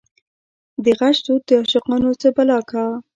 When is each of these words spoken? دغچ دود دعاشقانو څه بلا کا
دغچ 0.85 1.17
دود 1.25 1.41
دعاشقانو 1.49 2.11
څه 2.21 2.27
بلا 2.35 2.59
کا 2.69 2.83